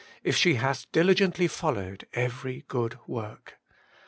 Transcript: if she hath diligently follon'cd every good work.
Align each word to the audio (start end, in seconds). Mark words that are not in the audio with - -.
if 0.23 0.35
she 0.35 0.55
hath 0.55 0.91
diligently 0.91 1.47
follon'cd 1.47 2.05
every 2.15 2.65
good 2.67 2.97
work. 3.05 3.59